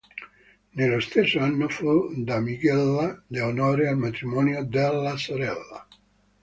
Nello 0.71 0.99
stesso 0.99 1.37
anno 1.37 1.69
fu 1.69 2.23
damigella 2.23 3.21
d'onore 3.27 3.87
al 3.87 3.99
matrimonio 3.99 4.65
della 4.65 5.15
sorella. 5.15 5.87